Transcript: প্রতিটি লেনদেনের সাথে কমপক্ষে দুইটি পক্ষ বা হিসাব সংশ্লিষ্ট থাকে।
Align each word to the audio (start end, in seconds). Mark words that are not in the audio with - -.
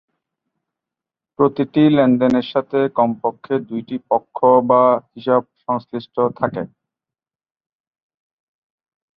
প্রতিটি 1.39 1.83
লেনদেনের 1.95 2.47
সাথে 2.53 2.79
কমপক্ষে 2.97 3.55
দুইটি 3.69 3.95
পক্ষ 4.09 4.37
বা 4.69 4.81
হিসাব 5.13 5.41
সংশ্লিষ্ট 5.65 6.15
থাকে। 6.39 6.63